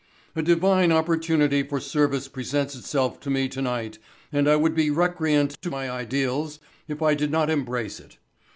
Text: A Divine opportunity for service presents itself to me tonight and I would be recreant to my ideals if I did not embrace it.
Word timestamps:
A 0.35 0.41
Divine 0.41 0.91
opportunity 0.91 1.61
for 1.61 1.79
service 1.79 2.27
presents 2.27 2.73
itself 2.75 3.19
to 3.19 3.29
me 3.29 3.47
tonight 3.47 3.99
and 4.31 4.49
I 4.49 4.55
would 4.55 4.73
be 4.73 4.89
recreant 4.89 5.61
to 5.61 5.69
my 5.69 5.91
ideals 5.91 6.57
if 6.87 7.03
I 7.03 7.13
did 7.13 7.29
not 7.29 7.51
embrace 7.51 7.99
it. 7.99 8.17